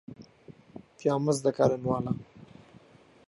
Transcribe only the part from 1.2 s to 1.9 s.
مەست دەکا لە